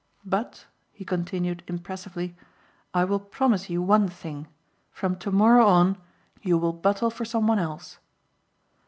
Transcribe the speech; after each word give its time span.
But," 0.25 0.65
he 0.93 1.05
continued 1.05 1.61
impressively, 1.67 2.35
"I 2.91 3.05
will 3.05 3.19
promise 3.19 3.69
you 3.69 3.83
one 3.83 4.09
thing. 4.09 4.47
From 4.91 5.15
tomorrow 5.15 5.67
on, 5.67 5.95
you 6.41 6.57
will 6.57 6.73
buttle 6.73 7.11
for 7.11 7.23
someone 7.23 7.59
else." 7.59 7.99